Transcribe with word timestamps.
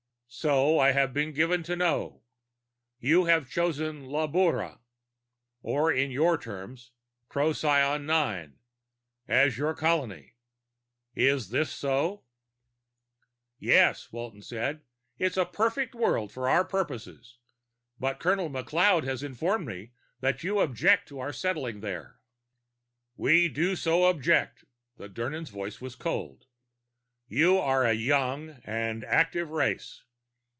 "So 0.33 0.79
I 0.79 0.93
have 0.93 1.13
been 1.13 1.33
given 1.33 1.61
to 1.63 1.75
know. 1.75 2.23
You 3.01 3.25
have 3.25 3.49
chosen 3.51 4.05
Labura 4.05 4.79
or, 5.61 5.91
in 5.91 6.09
your 6.09 6.37
terms, 6.37 6.91
Procyon 7.27 8.07
VIII 8.07 8.53
as 9.27 9.57
your 9.57 9.73
colony. 9.75 10.35
Is 11.15 11.49
this 11.49 11.69
so?" 11.69 12.23
"Yes," 13.59 14.13
Walton 14.13 14.41
said. 14.41 14.83
"It's 15.17 15.35
a 15.35 15.43
perfect 15.45 15.93
world 15.93 16.31
for 16.31 16.47
our 16.47 16.63
purposes. 16.63 17.37
But 17.99 18.21
Colonel 18.21 18.49
McLeod 18.49 19.03
has 19.03 19.23
informed 19.23 19.67
me 19.67 19.91
that 20.21 20.45
you 20.45 20.59
object 20.61 21.09
to 21.09 21.19
our 21.19 21.33
settling 21.33 21.81
there." 21.81 22.21
"We 23.17 23.49
do 23.49 23.75
so 23.75 24.05
object." 24.05 24.63
The 24.95 25.09
Dirnan's 25.09 25.49
voice 25.49 25.81
was 25.81 25.93
cold. 25.95 26.45
"You 27.27 27.57
are 27.57 27.83
a 27.83 27.91
young 27.93 28.61
and 28.63 29.03
active 29.03 29.49
race. 29.49 30.05